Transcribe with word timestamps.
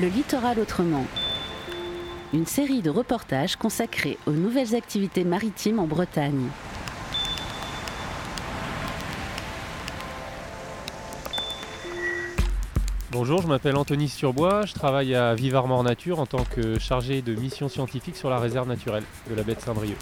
Le 0.00 0.08
littoral 0.08 0.58
autrement. 0.58 1.04
Une 2.32 2.46
série 2.46 2.80
de 2.80 2.88
reportages 2.88 3.56
consacrés 3.56 4.16
aux 4.26 4.32
nouvelles 4.32 4.74
activités 4.74 5.24
maritimes 5.24 5.78
en 5.78 5.86
Bretagne. 5.86 6.46
Bonjour, 13.10 13.42
je 13.42 13.46
m'appelle 13.46 13.76
Anthony 13.76 14.08
Surbois, 14.08 14.64
je 14.64 14.72
travaille 14.72 15.14
à 15.14 15.34
Vive 15.34 15.56
Armor 15.56 15.82
Nature 15.82 16.18
en 16.18 16.24
tant 16.24 16.44
que 16.44 16.78
chargé 16.78 17.20
de 17.20 17.34
mission 17.34 17.68
scientifique 17.68 18.16
sur 18.16 18.30
la 18.30 18.38
réserve 18.38 18.68
naturelle 18.68 19.04
de 19.28 19.34
la 19.34 19.42
baie 19.42 19.54
de 19.54 19.60
Saint-Brieuc. 19.60 19.98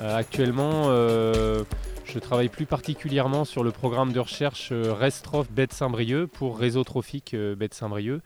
Euh, 0.00 0.16
actuellement, 0.16 0.84
euh, 0.86 1.64
je 2.06 2.18
travaille 2.18 2.48
plus 2.48 2.66
particulièrement 2.66 3.44
sur 3.44 3.64
le 3.64 3.72
programme 3.72 4.12
de 4.12 4.20
recherche 4.20 4.70
euh, 4.70 4.92
Restrof 4.92 5.52
de 5.52 5.66
Saint-Brieuc 5.70 6.28
pour 6.28 6.58
Réseau 6.58 6.84
Trophique 6.84 7.34
baie 7.34 7.68
de 7.68 7.74
Saint-Brieuc. 7.74 8.20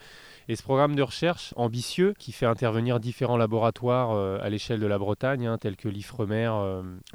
Et 0.48 0.57
ce 0.57 0.62
programme 0.62 0.97
de 0.97 1.02
recherche 1.02 1.55
ambitieux, 1.57 2.12
qui 2.19 2.33
fait 2.33 2.47
intervenir 2.47 2.98
différents 2.98 3.37
laboratoires 3.37 4.41
à 4.43 4.48
l'échelle 4.51 4.80
de 4.80 4.87
la 4.87 4.98
Bretagne, 4.98 5.47
hein, 5.47 5.59
tels 5.59 5.77
que 5.77 5.88
l'IFREMER, 5.88 6.51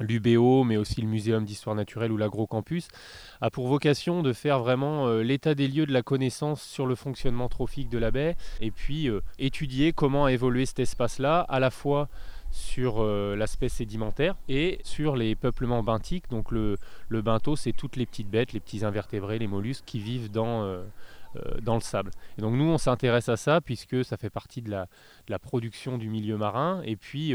l'UBO, 0.00 0.64
mais 0.64 0.78
aussi 0.78 1.02
le 1.02 1.06
Muséum 1.06 1.44
d'histoire 1.44 1.76
naturelle 1.76 2.12
ou 2.12 2.16
l'Agrocampus, 2.16 2.88
a 3.42 3.50
pour 3.50 3.68
vocation 3.68 4.22
de 4.22 4.32
faire 4.32 4.60
vraiment 4.60 5.18
l'état 5.18 5.54
des 5.54 5.68
lieux 5.68 5.84
de 5.84 5.92
la 5.92 6.00
connaissance 6.00 6.62
sur 6.62 6.86
le 6.86 6.94
fonctionnement 6.94 7.50
trophique 7.50 7.90
de 7.90 7.98
la 7.98 8.10
baie, 8.10 8.36
et 8.62 8.70
puis 8.70 9.10
étudier 9.38 9.92
comment 9.92 10.24
a 10.24 10.32
évolué 10.32 10.64
cet 10.64 10.78
espace-là, 10.78 11.40
à 11.40 11.60
la 11.60 11.70
fois 11.70 12.08
sur 12.56 13.02
euh, 13.02 13.36
l'aspect 13.36 13.68
sédimentaire 13.68 14.34
et 14.48 14.78
sur 14.82 15.14
les 15.14 15.34
peuplements 15.34 15.82
benthiques. 15.82 16.30
Donc 16.30 16.50
le, 16.50 16.78
le 17.10 17.22
c'est 17.54 17.72
toutes 17.72 17.96
les 17.96 18.06
petites 18.06 18.30
bêtes, 18.30 18.54
les 18.54 18.60
petits 18.60 18.84
invertébrés, 18.84 19.38
les 19.38 19.46
mollusques 19.46 19.84
qui 19.84 19.98
vivent 19.98 20.30
dans, 20.30 20.62
euh, 20.62 20.82
dans 21.62 21.74
le 21.74 21.80
sable. 21.80 22.10
Donc 22.38 22.54
nous, 22.54 22.64
on 22.64 22.78
s'intéresse 22.78 23.28
à 23.28 23.36
ça 23.36 23.60
puisque 23.60 24.04
ça 24.04 24.16
fait 24.16 24.30
partie 24.30 24.62
de 24.62 24.70
la, 24.70 25.38
production 25.38 25.98
du 25.98 26.08
milieu 26.08 26.36
marin. 26.36 26.80
Et 26.84 26.96
puis 26.96 27.34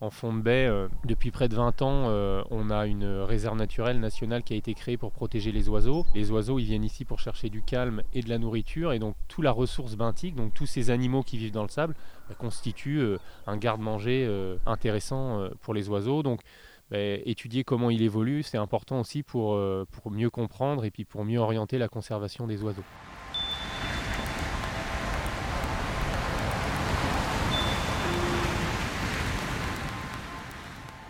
en 0.00 0.10
fond 0.10 0.32
de 0.32 0.40
baie, 0.40 0.70
depuis 1.04 1.30
près 1.30 1.48
de 1.48 1.54
20 1.54 1.82
ans, 1.82 2.44
on 2.50 2.70
a 2.70 2.86
une 2.86 3.04
réserve 3.04 3.56
naturelle 3.56 4.00
nationale 4.00 4.42
qui 4.42 4.54
a 4.54 4.56
été 4.56 4.74
créée 4.74 4.96
pour 4.96 5.12
protéger 5.12 5.52
les 5.52 5.68
oiseaux. 5.68 6.06
Les 6.14 6.30
oiseaux, 6.30 6.58
ils 6.58 6.64
viennent 6.64 6.84
ici 6.84 7.04
pour 7.04 7.18
chercher 7.18 7.48
du 7.50 7.62
calme 7.62 8.02
et 8.14 8.22
de 8.22 8.28
la 8.28 8.38
nourriture. 8.38 8.92
Et 8.92 8.98
donc 8.98 9.16
toute 9.28 9.44
la 9.44 9.52
ressource 9.52 9.96
benthique, 9.96 10.34
donc 10.36 10.54
tous 10.54 10.66
ces 10.66 10.90
animaux 10.90 11.22
qui 11.22 11.38
vivent 11.38 11.52
dans 11.52 11.62
le 11.62 11.68
sable, 11.68 11.94
constitue 12.34 12.98
euh, 12.98 13.18
un 13.46 13.56
garde-manger 13.56 14.24
euh, 14.26 14.56
intéressant 14.66 15.40
euh, 15.40 15.48
pour 15.60 15.74
les 15.74 15.88
oiseaux. 15.88 16.22
Donc, 16.22 16.40
bah, 16.90 16.98
étudier 16.98 17.64
comment 17.64 17.90
il 17.90 18.02
évolue, 18.02 18.42
c'est 18.42 18.58
important 18.58 19.00
aussi 19.00 19.22
pour, 19.22 19.56
pour 19.92 20.10
mieux 20.10 20.28
comprendre 20.28 20.84
et 20.84 20.90
puis 20.90 21.04
pour 21.04 21.24
mieux 21.24 21.38
orienter 21.38 21.78
la 21.78 21.86
conservation 21.86 22.48
des 22.48 22.64
oiseaux. 22.64 22.82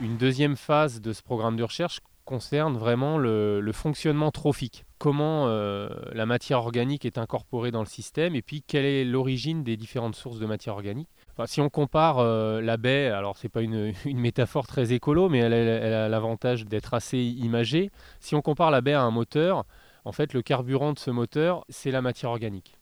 Une 0.03 0.17
deuxième 0.17 0.57
phase 0.57 1.03
de 1.03 1.13
ce 1.13 1.23
programme 1.23 1.57
de 1.57 1.63
recherche 1.63 2.01
concerne 2.25 2.79
vraiment 2.79 3.19
le, 3.19 3.71
fonctionnement 3.73 4.31
trophique. 4.31 4.87
Comment 4.99 5.49
euh, 5.49 5.91
la 6.13 6.25
matière 6.25 6.61
organique 6.61 7.05
est 7.05 7.19
incorporée 7.19 7.71
dans 7.71 7.81
le 7.81 7.87
système 7.87 8.35
et 8.35 8.41
puis 8.41 8.63
quelle 8.67 8.87
est 8.87 9.05
l'origine 9.05 9.63
des 9.63 9.77
différentes 9.77 10.15
sources 10.15 10.39
de 10.39 10.47
matière 10.47 10.75
organique. 10.75 11.09
si 11.45 11.61
on 11.61 11.69
compare 11.69 12.19
euh, 12.19 12.63
la 12.63 12.79
baie, 12.79 13.09
alors 13.09 13.37
c'est 13.37 13.51
pas 13.51 13.61
une, 13.61 13.93
métaphore 14.07 14.67
très 14.67 14.93
écolo, 14.93 15.29
mais 15.29 15.39
elle, 15.39 15.53
a 15.53 16.09
l'avantage 16.09 16.65
d'être 16.65 16.95
assez 16.95 17.19
imagée. 17.19 17.91
Si 18.21 18.35
on 18.35 18.41
compare 18.41 18.71
la 18.71 18.81
baie 18.81 18.95
à 18.95 19.03
un 19.03 19.11
moteur, 19.11 19.67
en 20.07 20.13
fait 20.13 20.33
le 20.33 20.41
carburant 20.41 20.95
de 20.95 20.99
ce 20.99 21.11
moteur, 21.11 21.65
c'est 21.69 21.91
la 21.91 22.01
matière 22.01 22.31
organique. 22.31 22.75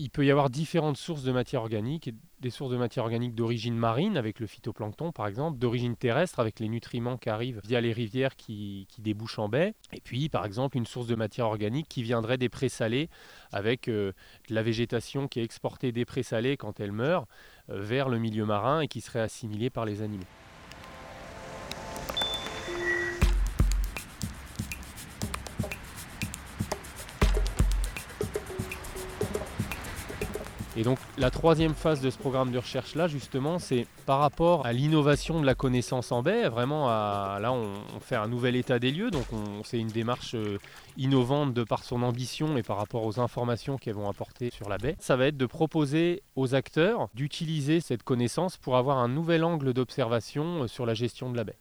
Il 0.00 0.08
peut 0.08 0.24
y 0.24 0.30
avoir 0.30 0.48
différentes 0.48 0.96
sources 0.96 1.22
de 1.22 1.30
matière 1.30 1.60
organique, 1.60 2.10
des 2.40 2.48
sources 2.48 2.72
de 2.72 2.78
matière 2.78 3.04
organique 3.04 3.34
d'origine 3.34 3.76
marine, 3.76 4.16
avec 4.16 4.40
le 4.40 4.46
phytoplancton 4.46 5.12
par 5.12 5.26
exemple, 5.26 5.58
d'origine 5.58 5.94
terrestre, 5.94 6.40
avec 6.40 6.58
les 6.58 6.68
nutriments 6.68 7.18
qui 7.18 7.28
arrivent 7.28 7.60
via 7.64 7.82
les 7.82 7.92
rivières 7.92 8.34
qui, 8.34 8.88
débouchent 8.98 9.38
en 9.38 9.48
baie, 9.48 9.74
et 9.92 10.00
puis 10.00 10.30
par 10.30 10.46
exemple 10.46 10.78
une 10.78 10.86
source 10.86 11.06
de 11.06 11.14
matière 11.14 11.46
organique 11.46 11.86
qui 11.88 12.02
viendrait 12.02 12.38
des 12.38 12.48
présalés, 12.48 13.10
avec 13.52 13.88
euh, 13.88 14.12
de 14.48 14.54
la 14.54 14.62
végétation 14.62 15.28
qui 15.28 15.40
est 15.40 15.44
exportée 15.44 15.92
des 15.92 16.06
présalés 16.06 16.56
quand 16.56 16.80
elle 16.80 16.92
meurt 16.92 17.28
euh, 17.68 17.82
vers 17.82 18.08
le 18.08 18.18
milieu 18.18 18.46
marin 18.46 18.80
et 18.80 18.88
qui 18.88 19.02
serait 19.02 19.20
assimilée 19.20 19.68
par 19.68 19.84
les 19.84 20.00
animaux. 20.00 20.24
Et 30.76 30.84
donc 30.84 30.98
la 31.18 31.30
troisième 31.30 31.74
phase 31.74 32.00
de 32.00 32.10
ce 32.10 32.18
programme 32.18 32.52
de 32.52 32.58
recherche-là, 32.58 33.08
justement, 33.08 33.58
c'est 33.58 33.86
par 34.06 34.20
rapport 34.20 34.66
à 34.66 34.72
l'innovation 34.72 35.40
de 35.40 35.46
la 35.46 35.56
connaissance 35.56 36.12
en 36.12 36.22
baie. 36.22 36.48
Vraiment, 36.48 36.86
là, 36.88 37.52
on, 37.52 38.00
fait 38.00 38.14
un 38.14 38.28
nouvel 38.28 38.54
état 38.54 38.78
des 38.78 38.92
lieux. 38.92 39.10
Donc 39.10 39.26
c'est 39.64 39.78
une 39.78 39.88
démarche 39.88 40.34
euh, 40.34 40.58
innovante 40.96 41.54
de 41.54 41.64
par 41.64 41.84
son 41.84 42.02
ambition 42.02 42.56
et 42.56 42.62
par 42.62 42.76
rapport 42.76 43.04
aux 43.04 43.18
informations 43.18 43.78
qu'elles 43.78 43.94
vont 43.94 44.08
apporter 44.08 44.50
sur 44.50 44.68
la 44.68 44.78
baie. 44.78 44.96
Ça 45.00 45.16
va 45.16 45.26
être 45.26 45.36
de 45.36 45.46
proposer 45.46 46.22
aux 46.36 46.54
acteurs 46.54 47.08
d'utiliser 47.14 47.80
cette 47.80 48.04
connaissance 48.04 48.56
pour 48.56 48.76
avoir 48.76 48.98
un 48.98 49.08
nouvel 49.08 49.44
angle 49.44 49.72
d'observation 49.72 50.62
euh, 50.62 50.66
sur 50.68 50.86
la 50.86 50.94
gestion 50.94 51.30
de 51.30 51.36
la 51.36 51.44
baie. 51.44 51.58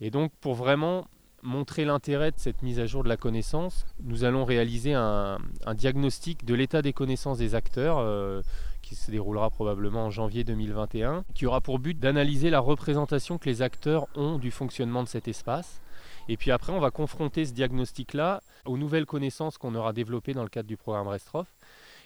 Et 0.00 0.10
donc 0.10 0.32
pour 0.40 0.54
vraiment 0.54 1.06
montrer 1.44 1.84
l'intérêt 1.84 2.30
de 2.30 2.38
cette 2.38 2.62
mise 2.62 2.80
à 2.80 2.86
jour 2.86 3.04
de 3.04 3.08
la 3.08 3.16
connaissance, 3.16 3.86
nous 4.02 4.24
allons 4.24 4.44
réaliser 4.44 4.94
un, 4.94 5.38
diagnostic 5.74 6.44
de 6.44 6.54
l'état 6.54 6.82
des 6.82 6.92
connaissances 6.92 7.38
des 7.38 7.54
acteurs 7.54 7.98
euh, 7.98 8.42
qui 8.82 8.94
se 8.94 9.10
déroulera 9.10 9.50
probablement 9.50 10.06
en 10.06 10.10
janvier 10.10 10.42
2021, 10.42 11.24
qui 11.34 11.46
aura 11.46 11.60
pour 11.60 11.78
but 11.78 11.98
d'analyser 11.98 12.50
la 12.50 12.60
représentation 12.60 13.38
que 13.38 13.48
les 13.48 13.62
acteurs 13.62 14.06
ont 14.16 14.38
du 14.38 14.50
fonctionnement 14.50 15.02
de 15.02 15.08
cet 15.08 15.28
espace. 15.28 15.80
Et 16.28 16.36
puis 16.36 16.50
après, 16.50 16.72
on 16.72 16.80
va 16.80 16.90
confronter 16.90 17.44
ce 17.44 17.52
diagnostic-là 17.52 18.42
aux 18.64 18.78
nouvelles 18.78 19.06
connaissances 19.06 19.58
qu'on 19.58 19.74
aura 19.74 19.92
développées 19.92 20.32
dans 20.32 20.42
le 20.42 20.48
cadre 20.48 20.68
du 20.68 20.76
programme 20.76 21.08
Restrof. 21.08 21.46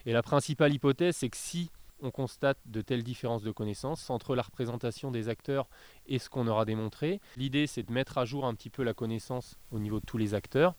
Et 0.07 0.13
la 0.13 0.23
principale 0.23 0.73
hypothèse, 0.73 1.17
c'est 1.17 1.29
que 1.29 1.37
si 1.37 1.71
on 2.03 2.11
constate 2.11 2.59
de 2.67 2.81
telles 2.81 3.03
différences 3.03 3.43
de 3.43 3.51
connaissances 3.51 4.11
entre 4.11 4.35
la 4.35 4.43
représentation 4.43 5.11
des 5.11 5.29
acteurs 5.29 5.69
et 6.07 6.19
ce 6.19 6.29
qu'on 6.29 6.47
aura 6.47 6.65
démontré. 6.65 7.21
L'idée, 7.37 7.67
c'est 7.67 7.83
de 7.83 7.93
mettre 7.93 8.19
à 8.19 8.25
jour 8.25 8.45
un 8.45 8.55
petit 8.55 8.71
peu 8.71 8.83
la 8.83 8.95
connaissance 8.95 9.57
au 9.71 9.79
niveau 9.79 10.01
de 10.01 10.07
tous 10.07 10.19
les 10.19 10.35
acteurs 10.35 10.75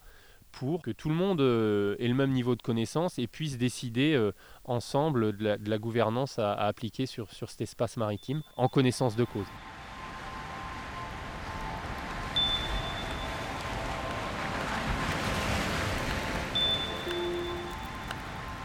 pour 0.52 0.82
que 0.82 0.92
tout 0.92 1.10
le 1.10 1.16
monde 1.16 1.42
euh, 1.42 1.96
ait 2.00 2.08
le 2.08 2.16
même 2.16 2.32
niveau 2.32 2.56
de 2.56 2.62
connaissance 2.62 3.20
et 3.20 3.28
puisse 3.28 3.58
décider 3.58 4.14
euh, 4.14 4.32
ensemble 4.66 5.38
de 5.38 5.58
la, 5.64 5.78
gouvernance 5.78 6.40
à, 6.40 6.54
appliquer 6.54 7.06
sur, 7.06 7.32
sur 7.32 7.50
cet 7.50 7.62
espace 7.62 7.98
maritime 7.98 8.42
en 8.58 8.68
connaissance 8.68 9.16
de 9.16 9.26
cause. 9.26 9.46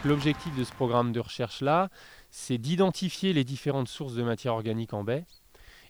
L'objectif 0.05 0.55
de 0.55 0.63
ce 0.63 0.71
programme 0.71 1.11
de 1.13 1.19
recherche-là, 1.19 1.89
c'est 2.29 2.59
d'identifier 2.59 3.33
les 3.33 3.43
différentes 3.43 3.87
sources 3.87 4.13
de 4.13 4.21
matière 4.21 4.53
organique 4.53 4.93
en 4.93 5.03
baie 5.03 5.25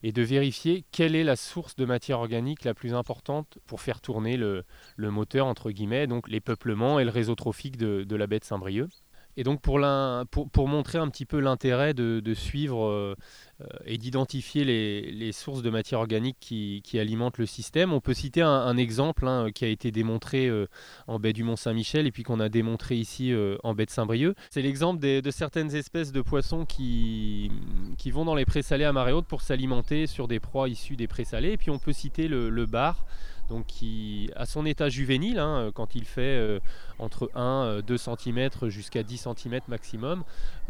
et 0.04 0.14
de 0.14 0.22
vérifier 0.22 0.86
quelle 0.94 1.16
est 1.16 1.26
la 1.26 1.36
source 1.36 1.76
de 1.76 1.84
matière 1.84 2.20
organique 2.20 2.64
la 2.64 2.74
plus 2.74 2.94
importante 2.94 3.58
pour 3.68 3.82
faire 3.82 4.00
tourner 4.00 4.38
le, 4.38 4.64
moteur, 4.98 5.48
entre 5.48 5.70
guillemets, 5.70 6.08
donc 6.08 6.30
les 6.30 6.40
peuplements 6.40 6.98
et 6.98 7.04
le 7.04 7.10
réseau 7.10 7.36
trophique 7.36 7.76
de, 7.76 8.06
de 8.06 8.16
la 8.16 8.26
baie 8.26 8.40
de 8.40 8.46
Saint-Brieuc. 8.46 8.88
Et 9.38 9.44
donc 9.44 9.62
pour, 9.62 9.80
pour, 10.52 10.68
montrer 10.68 10.98
un 10.98 11.10
petit 11.10 11.26
peu 11.26 11.40
l'intérêt 11.40 11.94
de, 11.94 12.34
suivre 12.34 12.86
euh, 12.86 13.16
euh, 13.62 13.66
et 13.86 13.98
d'identifier 13.98 14.64
les, 14.64 15.32
sources 15.32 15.62
de 15.62 15.70
matière 15.70 16.00
organique 16.00 16.38
qui, 16.40 16.82
qui, 16.84 17.00
alimentent 17.00 17.38
le 17.38 17.46
système, 17.46 17.92
on 17.92 18.00
peut 18.00 18.14
citer 18.14 18.42
un, 18.42 18.78
exemple 18.78 19.28
hein, 19.28 19.50
qui 19.54 19.66
a 19.66 19.68
été 19.68 19.92
démontré 19.92 20.48
euh, 20.48 20.68
en 21.08 21.20
baie 21.20 21.34
du 21.34 21.44
Mont-Saint-Michel 21.44 22.08
et 22.08 22.12
puis 22.12 22.24
qu'on 22.24 22.40
a 22.40 22.50
démontré 22.50 22.96
ici 22.96 23.34
en 23.64 23.74
baie 23.74 23.86
de 23.86 23.92
Saint-Brieuc. 23.92 24.36
C'est 24.50 24.62
l'exemple 24.62 25.00
de 25.00 25.32
certaines 25.32 25.76
espèces 25.76 26.12
de 26.12 26.22
poissons 26.22 26.66
qui, 26.66 27.52
qui 28.06 28.12
vont 28.12 28.24
dans 28.24 28.36
les 28.36 28.46
présalés 28.46 28.84
à 28.84 28.94
marée 28.94 29.14
haute 29.14 29.26
pour 29.26 29.42
s'alimenter 29.42 30.06
sur 30.06 30.28
des 30.28 30.40
proies 30.40 30.70
issues 30.70 30.96
des 30.96 31.08
présalés. 31.08 31.54
Et 31.54 31.58
puis 31.58 31.72
on 31.72 31.80
peut 31.80 31.92
citer 31.92 32.28
le, 32.28 32.66
bar 32.68 33.04
donc 33.50 33.66
qui, 33.66 34.30
à 34.36 34.46
son 34.46 34.64
état 34.68 34.90
juvénile, 34.90 35.40
hein, 35.40 35.72
quand 35.74 35.96
il 35.96 36.06
fait 36.06 36.22
euh, 36.22 36.60
entre 37.00 37.32
1, 37.34 37.80
2 37.82 37.98
cm 37.98 38.50
jusqu'à 38.68 39.02
10 39.02 39.28
cm 39.36 39.60
maximum, 39.68 40.24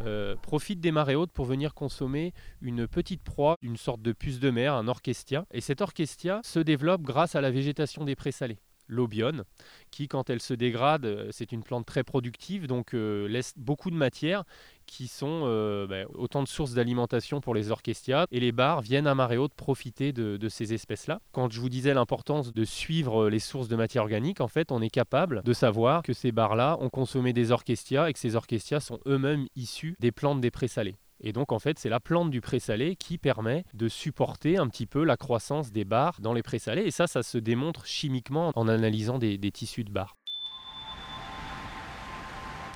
euh, 0.05 0.37
profite 0.43 0.79
des 0.79 0.93
marées 0.93 1.15
hautes 1.15 1.31
pour 1.31 1.43
venir 1.43 1.73
consommer 1.73 2.33
une 2.61 2.87
petite 2.87 3.21
proie, 3.21 3.57
une 3.61 3.75
sorte 3.75 4.01
de 4.01 4.13
puce 4.13 4.39
de 4.39 4.49
mer, 4.49 4.73
un 4.73 4.87
orchestia. 4.87 5.45
Et 5.51 5.59
cet 5.59 5.81
orchestia 5.81 6.39
se 6.41 6.59
développe 6.59 7.01
grâce 7.01 7.35
à 7.35 7.41
la 7.41 7.51
végétation 7.51 8.05
des 8.05 8.15
présalés. 8.15 8.59
L'obione, 8.87 9.43
qui 9.91 10.07
quand 10.07 10.29
elle 10.29 10.41
se 10.41 10.53
dégrade, 10.53 11.05
euh, 11.05 11.29
c'est 11.31 11.51
une 11.51 11.63
plante 11.63 11.85
très 11.85 12.03
productive, 12.03 12.67
donc 12.67 12.93
euh, 12.93 13.27
laisse 13.27 13.53
beaucoup 13.57 13.89
de 13.89 13.95
matière 13.95 14.43
qui 14.85 15.07
sont 15.07 15.43
euh, 15.45 15.87
ben, 15.87 16.05
autant 16.13 16.43
de 16.43 16.47
sources 16.47 16.73
d'alimentation 16.73 17.41
pour 17.41 17.55
les 17.55 17.71
orchestia. 17.71 18.27
Et 18.31 18.39
les 18.39 18.51
bars 18.51 18.81
viennent 18.81 19.07
à 19.07 19.15
marée 19.15 19.37
haute 19.37 19.53
profiter 19.55 20.13
de, 20.13 20.37
de 20.37 20.49
ces 20.49 20.73
espèces-là. 20.73 21.21
Quand 21.31 21.51
je 21.51 21.59
vous 21.59 21.69
disais 21.69 21.93
l'importance 21.93 22.53
de 22.53 22.63
suivre 22.65 23.29
les 23.29 23.39
sources 23.39 23.67
de 23.67 23.75
matière 23.75 24.03
organique, 24.03 24.41
en 24.41 24.47
fait, 24.47 24.71
on 24.71 24.81
est 24.81 24.89
capable 24.89 25.41
de 25.43 25.53
savoir 25.53 26.03
que 26.03 26.13
ces 26.13 26.31
bars-là 26.31 26.77
ont 26.81 26.89
consommé 26.89 27.33
des 27.33 27.51
orchestia 27.51 28.09
et 28.09 28.13
que 28.13 28.19
ces 28.19 28.35
orchestia 28.35 28.79
sont 28.79 28.99
eux-mêmes 29.07 29.47
issus 29.55 29.95
des 29.99 30.11
plantes 30.11 30.41
des 30.41 30.51
présalés. 30.51 30.95
Et 31.25 31.33
donc 31.33 31.51
en 31.51 31.59
fait, 31.59 31.79
c'est 31.79 31.89
la 31.89 31.99
plante 31.99 32.29
du 32.29 32.39
présalé 32.39 32.95
qui 32.95 33.17
permet 33.17 33.65
de 33.73 33.89
supporter 33.89 34.57
un 34.57 34.67
petit 34.67 34.85
peu 34.85 35.03
la 35.03 35.17
croissance 35.17 35.71
des 35.71 35.83
bars 35.83 36.21
dans 36.21 36.33
les 36.33 36.43
présalés. 36.43 36.83
Et 36.83 36.91
ça, 36.91 37.07
ça 37.07 37.23
se 37.23 37.39
démontre 37.39 37.87
chimiquement 37.87 38.51
en 38.55 38.67
analysant 38.67 39.17
des, 39.17 39.39
tissus 39.51 39.83
de 39.83 39.91
bars. 39.91 40.15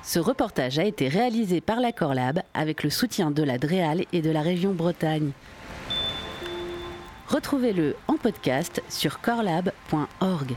Ce 0.02 0.18
reportage 0.18 0.80
a 0.80 0.84
été 0.84 1.08
réalisé 1.08 1.60
par 1.60 1.78
la 1.78 1.92
Corlab 1.92 2.42
avec 2.52 2.82
le 2.82 2.90
soutien 2.90 3.30
de 3.30 3.44
la 3.44 3.56
DREAL 3.58 4.04
et 4.12 4.20
de 4.20 4.30
la 4.30 4.42
région 4.42 4.74
Bretagne. 4.74 5.30
Retrouvez-le 7.28 7.94
en 8.08 8.16
podcast 8.16 8.82
sur 8.88 9.20
corlab.org. 9.20 10.56